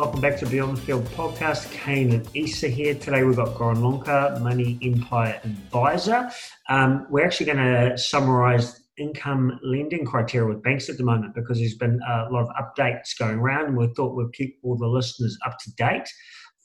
[0.00, 1.70] Welcome back to Beyond the Field podcast.
[1.72, 2.94] Kane and Isa here.
[2.94, 6.30] Today we've got Goran Lonka, Money Empire Advisor.
[6.70, 11.58] Um, we're actually going to summarize income lending criteria with banks at the moment because
[11.58, 14.86] there's been a lot of updates going around and we thought we'd keep all the
[14.86, 16.08] listeners up to date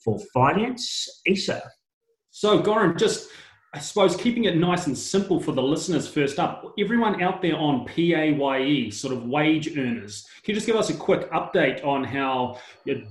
[0.02, 1.06] for finance.
[1.26, 1.62] Isa.
[2.30, 3.28] So, Goran, just
[3.76, 7.56] I suppose keeping it nice and simple for the listeners first up, everyone out there
[7.56, 12.02] on PAYE, sort of wage earners, can you just give us a quick update on
[12.02, 12.58] how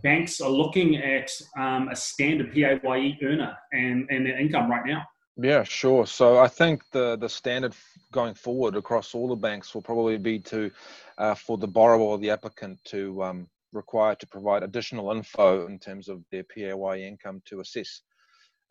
[0.02, 5.04] banks are looking at um, a standard PAYE earner and, and their income right now?
[5.38, 6.08] Yeah, sure.
[6.08, 7.76] So I think the, the standard
[8.12, 10.72] going forward across all the banks will probably be to
[11.20, 15.77] uh, for the borrower or the applicant to um, require to provide additional info in
[15.77, 18.02] terms of their PAYE income to assess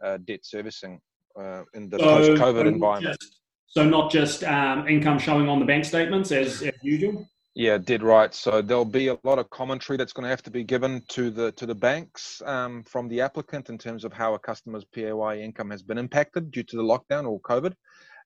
[0.02, 1.00] uh, debt servicing
[1.38, 3.16] uh, in the so, post-COVID environment.
[3.20, 7.28] Just, so not just um, income showing on the bank statements as, as usual.
[7.56, 8.34] Yeah, did right.
[8.34, 11.30] So there'll be a lot of commentary that's going to have to be given to
[11.30, 15.40] the to the banks um, from the applicant in terms of how a customer's PAYE
[15.40, 17.74] income has been impacted due to the lockdown or COVID,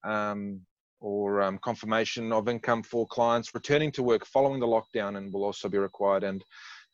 [0.03, 0.63] um,
[1.01, 5.45] or um, confirmation of income for clients returning to work following the lockdown, and will
[5.45, 6.43] also be required, and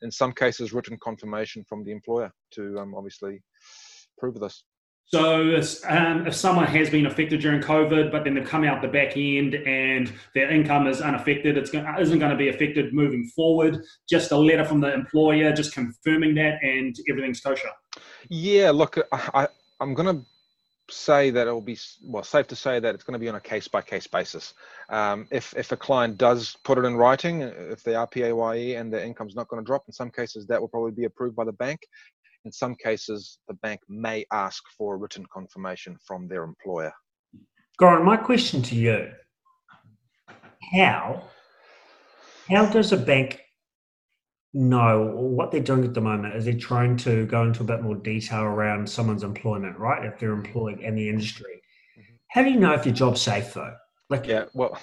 [0.02, 3.44] in some cases, written confirmation from the employer to um, obviously
[4.18, 4.64] prove this.
[5.06, 8.88] So, um, if someone has been affected during COVID, but then they've come out the
[8.88, 13.84] back end and their income is unaffected, it's isn't going to be affected moving forward.
[14.08, 17.68] Just a letter from the employer, just confirming that, and everything's kosher.
[18.28, 19.46] Yeah, look, I,
[19.78, 20.24] I'm going to
[20.90, 23.40] say that it'll be well safe to say that it's going to be on a
[23.40, 24.54] case by case basis.
[24.88, 28.92] Um, if if a client does put it in writing, if they are PAYE and
[28.92, 31.44] their income's not going to drop, in some cases that will probably be approved by
[31.44, 31.80] the bank.
[32.44, 36.92] In some cases, the bank may ask for a written confirmation from their employer.
[37.80, 39.10] Goran, my question to you
[40.72, 41.22] how
[42.48, 43.40] how does a bank
[44.52, 47.82] know what they're doing at the moment is they're trying to go into a bit
[47.82, 51.60] more detail around someone's employment right if they're employed in the industry
[51.98, 52.14] mm-hmm.
[52.28, 53.74] how do you know if your job's safe though
[54.10, 54.78] like yeah well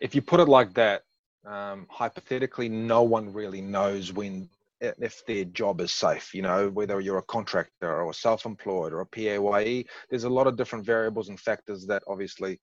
[0.00, 1.02] if you put it like that
[1.46, 4.48] um, hypothetically no one really knows when
[4.80, 9.06] if their job is safe, you know, whether you're a contractor or self-employed or a
[9.06, 12.58] PAYE, there's a lot of different variables and factors that obviously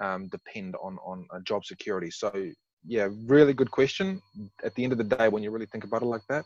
[0.00, 2.10] um, depend on on job security.
[2.10, 2.30] So
[2.86, 4.20] yeah, really good question.
[4.62, 6.44] At the end of the day, when you really think about it like that,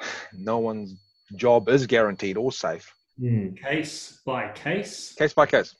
[0.32, 0.94] no one's
[1.36, 2.92] job is guaranteed or safe.
[3.20, 3.60] Mm.
[3.60, 5.14] Case by case.
[5.14, 5.74] Case by case.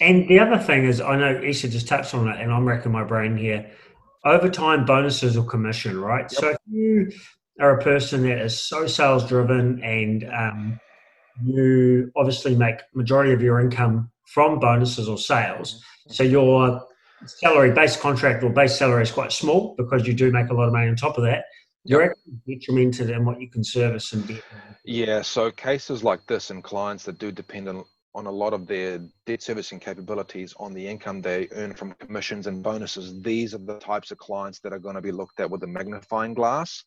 [0.00, 2.92] And the other thing is, I know Isa just touched on it, and I'm racking
[2.92, 3.70] my brain here
[4.24, 6.30] overtime bonuses or commission, right?
[6.32, 6.40] Yep.
[6.40, 7.12] So if you
[7.60, 10.80] are a person that is so sales driven and um,
[11.42, 16.86] you obviously make majority of your income from bonuses or sales, so your
[17.26, 20.66] salary base contract or base salary is quite small because you do make a lot
[20.66, 21.44] of money on top of that.
[21.84, 24.42] You're actually detrimented in what you can service and.
[24.84, 27.84] Yeah, so cases like this and clients that do depend on
[28.14, 32.46] on a lot of their debt servicing capabilities on the income they earn from commissions
[32.46, 33.20] and bonuses.
[33.22, 35.66] These are the types of clients that are going to be looked at with a
[35.66, 36.82] magnifying glass.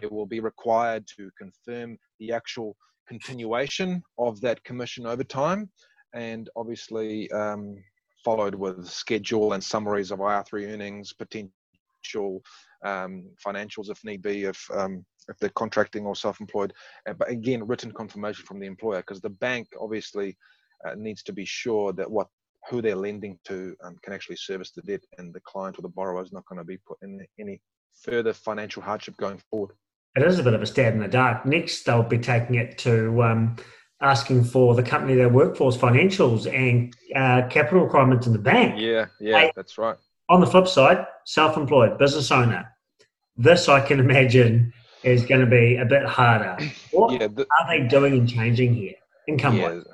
[0.00, 5.70] They will be required to confirm the actual continuation of that commission over time
[6.14, 7.76] and obviously um,
[8.24, 12.42] followed with schedule and summaries of IR3 earnings, potential
[12.84, 16.72] um, financials if need be, if um, if they're contracting or self-employed.
[17.08, 20.36] Uh, but again, written confirmation from the employer because the bank obviously
[20.86, 22.28] uh, needs to be sure that what
[22.68, 25.88] who they're lending to um, can actually service the debt, and the client or the
[25.88, 27.60] borrower is not going to be put in any
[28.02, 29.74] further financial hardship going forward.
[30.14, 31.44] It is a bit of a stab in the dark.
[31.46, 33.56] Next, they'll be taking it to um,
[34.00, 38.74] asking for the company their workforce financials and uh, capital requirements in the bank.
[38.78, 39.96] Yeah, yeah, hey, that's right.
[40.28, 42.68] On the flip side, self-employed business owner.
[43.36, 44.72] This I can imagine
[45.02, 46.56] is going to be a bit harder.
[46.92, 48.94] What yeah, the, are they doing and changing here
[49.26, 49.84] income yeah, the,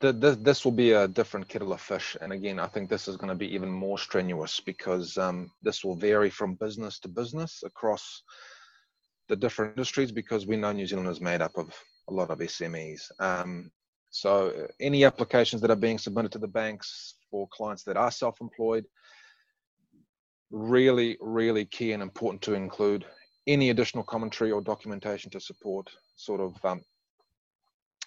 [0.00, 2.16] the, this will be a different kettle of fish.
[2.20, 5.84] And again, I think this is going to be even more strenuous because um, this
[5.84, 8.22] will vary from business to business across
[9.28, 11.72] the different industries because we know New Zealand is made up of
[12.08, 13.10] a lot of SMEs.
[13.18, 13.70] Um,
[14.10, 18.10] so uh, any applications that are being submitted to the banks for clients that are
[18.10, 18.86] self-employed,
[20.50, 23.04] really, really key and important to include
[23.46, 26.82] any additional commentary or documentation to support sort of um,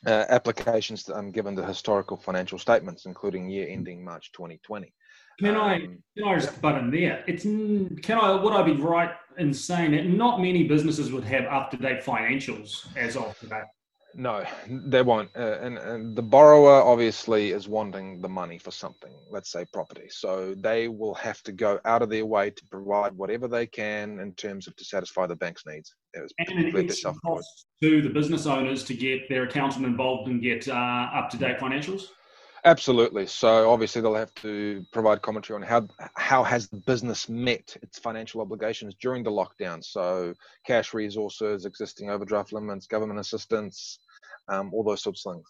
[0.06, 4.94] uh, applications that um, given the historical financial statements, including year ending March 2020.
[5.40, 7.24] Can I um, can I just butt in there?
[7.28, 11.46] It's can I would I be right in saying that not many businesses would have
[11.46, 13.62] up to date financials as of today?
[14.14, 15.30] No, they won't.
[15.36, 20.08] Uh, and, and the borrower obviously is wanting the money for something, let's say property.
[20.10, 24.20] So they will have to go out of their way to provide whatever they can
[24.20, 25.96] in terms of to satisfy the bank's needs.
[26.14, 30.68] and an extra cost to the business owners to get their accountant involved and get
[30.68, 32.08] uh, up to date financials.
[32.64, 33.26] Absolutely.
[33.26, 37.98] So obviously they'll have to provide commentary on how how has the business met its
[37.98, 39.84] financial obligations during the lockdown.
[39.84, 40.36] So
[40.66, 43.98] cash resources, existing overdraft limits, government assistance,
[44.48, 45.48] um, all those sorts of things.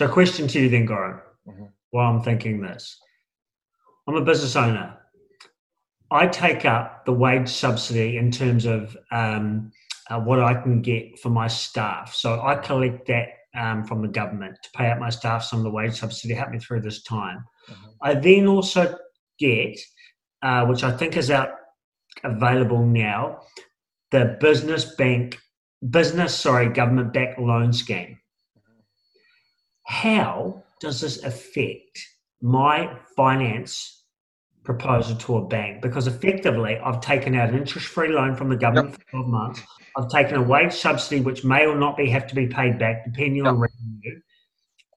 [0.00, 1.64] So, question to you then, Goran, mm-hmm.
[1.90, 2.98] while I'm thinking this,
[4.06, 4.98] I'm a business owner.
[6.10, 9.72] I take up the wage subsidy in terms of um,
[10.08, 12.14] uh, what I can get for my staff.
[12.14, 15.64] So I collect that um, from the government to pay out my staff some of
[15.64, 17.44] the wage subsidy to help me through this time.
[17.70, 17.86] Mm-hmm.
[18.02, 18.96] I then also
[19.38, 19.78] get,
[20.42, 21.50] uh, which I think is out
[22.24, 23.40] available now,
[24.10, 25.38] the business bank,
[25.90, 28.18] business sorry, government backed loan scheme.
[29.84, 32.06] How does this affect
[32.42, 33.95] my finance
[34.66, 35.80] proposal to a bank?
[35.80, 39.00] Because effectively, I've taken out an interest free loan from the government yep.
[39.00, 39.62] for 12 months.
[39.96, 43.04] I've taken a wage subsidy, which may or not be have to be paid back
[43.04, 43.46] depending yep.
[43.46, 44.20] on revenue.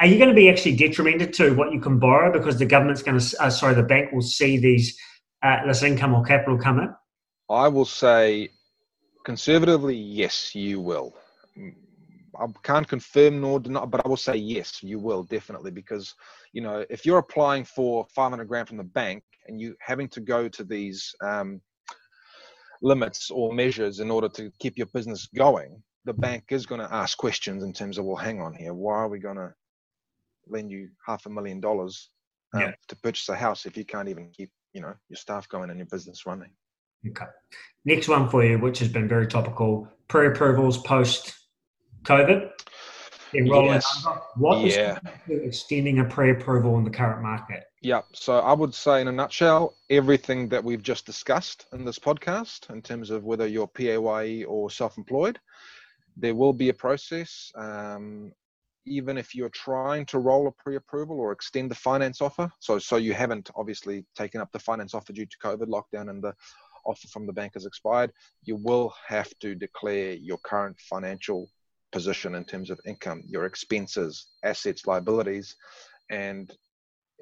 [0.02, 3.04] Are you going to be actually detrimented to what you can borrow because the government's
[3.04, 4.98] going to, uh, sorry, the bank will see these
[5.44, 6.94] uh, this income or capital come in?
[7.50, 8.50] I will say,
[9.24, 11.16] conservatively, yes, you will.
[12.40, 16.14] I can't confirm nor deny, but I will say yes, you will definitely because
[16.54, 20.22] you know if you're applying for 500 grand from the bank and you having to
[20.22, 21.62] go to these um,
[22.82, 26.94] limits or measures in order to keep your business going, the bank is going to
[26.94, 29.54] ask questions in terms of, well, hang on here, why are we going to
[30.48, 32.10] lend you half a million dollars
[32.54, 32.72] um, yeah.
[32.88, 35.78] to purchase a house if you can't even keep, you know, your staff going and
[35.78, 36.52] your business running?
[37.08, 37.26] Okay.
[37.86, 41.34] Next one for you, which has been very topical: pre-approvals post
[42.04, 42.52] COVID.
[43.34, 44.08] Yes.
[44.36, 44.98] What yeah.
[45.28, 47.66] extending a pre-approval in the current market?
[47.82, 52.00] Yeah, so I would say in a nutshell, everything that we've just discussed in this
[52.00, 55.40] podcast, in terms of whether you're PAYE or self-employed,
[56.18, 57.52] there will be a process.
[57.56, 58.34] Um,
[58.86, 62.98] even if you're trying to roll a pre-approval or extend the finance offer, so so
[62.98, 66.34] you haven't obviously taken up the finance offer due to COVID lockdown and the
[66.86, 68.12] offer from the bank has expired,
[68.44, 71.48] you will have to declare your current financial
[71.92, 75.56] position in terms of income, your expenses, assets, liabilities,
[76.10, 76.52] and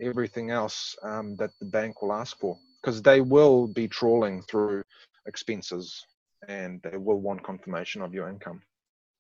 [0.02, 4.84] everything else um, that the bank will ask for because they will be trawling through
[5.26, 6.06] expenses
[6.48, 8.62] and they will want confirmation of your income.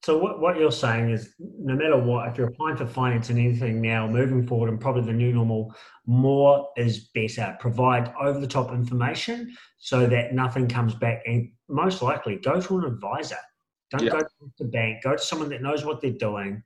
[0.03, 3.39] So what, what you're saying is no matter what, if you're applying for finance and
[3.39, 7.57] anything now, moving forward and probably the new normal, more is better.
[7.59, 12.77] Provide over the top information so that nothing comes back and most likely go to
[12.77, 13.38] an advisor.
[13.91, 14.11] Don't yeah.
[14.11, 16.61] go to the bank, go to someone that knows what they're doing,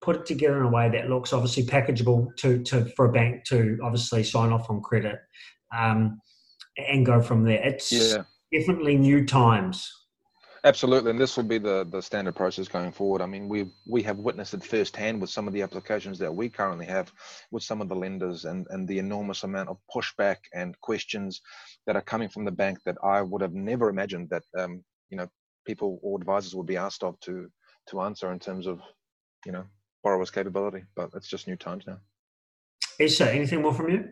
[0.00, 3.44] put it together in a way that looks obviously packageable to, to for a bank
[3.44, 5.18] to obviously sign off on credit
[5.76, 6.20] um,
[6.76, 7.60] and go from there.
[7.62, 8.22] It's yeah.
[8.52, 9.90] definitely new times.
[10.66, 13.22] Absolutely, and this will be the, the standard process going forward.
[13.22, 16.48] I mean, we we have witnessed it firsthand with some of the applications that we
[16.48, 17.12] currently have
[17.52, 21.40] with some of the lenders, and and the enormous amount of pushback and questions
[21.86, 25.16] that are coming from the bank that I would have never imagined that um, you
[25.16, 25.28] know
[25.66, 27.50] people or advisors would be asked of to
[27.88, 28.80] to answer in terms of
[29.44, 29.64] you know
[30.02, 30.84] borrower's capability.
[30.94, 31.98] But it's just new times now.
[32.98, 34.08] Isa, anything more from you?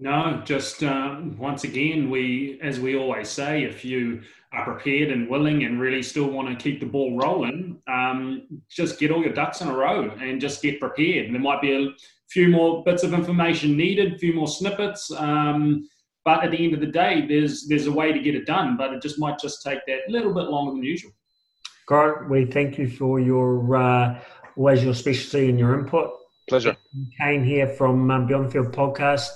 [0.00, 5.28] No, just um, once again, we, as we always say, if you are prepared and
[5.28, 9.32] willing and really still want to keep the ball rolling, um, just get all your
[9.32, 11.26] ducks in a row and just get prepared.
[11.26, 11.88] And there might be a
[12.30, 15.10] few more bits of information needed, a few more snippets.
[15.10, 15.88] Um,
[16.28, 18.76] but at the end of the day, there's there's a way to get it done,
[18.76, 21.10] but it just might just take that little bit longer than usual.
[21.86, 24.20] Grant, we thank you for your uh,
[24.54, 26.10] always your specialty and your input.
[26.46, 26.76] Pleasure.
[27.18, 29.30] Kane here from um, Beyond the Field podcast.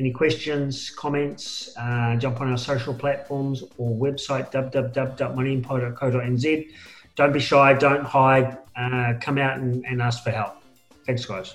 [0.00, 6.68] Any questions, comments, uh, jump on our social platforms or website www.moneyempire.co.nz.
[7.14, 10.56] Don't be shy, don't hide, uh, come out and, and ask for help.
[11.06, 11.54] Thanks, guys.